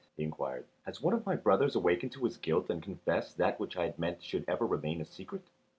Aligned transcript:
he 0.17 0.23
inquired, 0.23 0.65
"has 0.83 0.99
one 0.99 1.13
of 1.13 1.23
my 1.27 1.35
brothers 1.35 1.75
awakened 1.75 2.11
to 2.11 2.23
his 2.25 2.35
guilt, 2.37 2.71
and 2.71 2.81
confessed 2.81 3.37
that 3.37 3.59
which 3.59 3.77
I 3.77 3.83
had 3.83 3.99
meant 3.99 4.23
should 4.23 4.45
ever 4.47 4.65
remain 4.65 4.99
a 4.99 5.05
secret?" 5.05 5.43